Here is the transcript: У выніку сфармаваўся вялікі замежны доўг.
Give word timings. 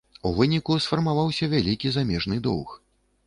У 0.27 0.29
выніку 0.37 0.77
сфармаваўся 0.85 1.49
вялікі 1.53 1.91
замежны 1.97 2.39
доўг. 2.51 2.73